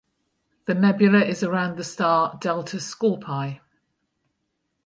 [0.65, 3.59] The nebula is around the star Delta Scorpii.